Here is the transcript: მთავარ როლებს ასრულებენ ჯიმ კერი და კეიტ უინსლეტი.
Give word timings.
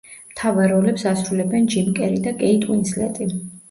მთავარ 0.29 0.71
როლებს 0.75 1.05
ასრულებენ 1.13 1.71
ჯიმ 1.77 1.95
კერი 2.03 2.21
და 2.29 2.37
კეიტ 2.43 2.71
უინსლეტი. 2.75 3.35